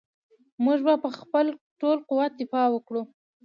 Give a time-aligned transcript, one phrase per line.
[0.63, 1.45] موږ به په خپل
[1.79, 3.01] ټول قوت دفاع وکړو.